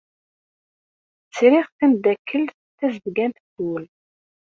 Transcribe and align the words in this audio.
Sriɣ 1.37 1.65
tameddakelt 1.77 2.57
tazedgant 2.77 3.37
n 3.45 3.47
wul. 3.65 3.83